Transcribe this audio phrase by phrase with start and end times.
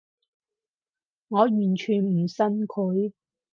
[1.27, 3.13] 我完全唔信佢